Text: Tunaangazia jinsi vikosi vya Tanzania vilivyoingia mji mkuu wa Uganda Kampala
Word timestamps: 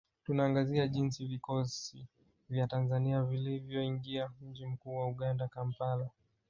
Tunaangazia 0.23 0.87
jinsi 0.87 1.25
vikosi 1.27 2.05
vya 2.49 2.67
Tanzania 2.67 3.23
vilivyoingia 3.23 4.29
mji 4.41 4.65
mkuu 4.65 4.95
wa 4.95 5.07
Uganda 5.07 5.47
Kampala 5.47 6.09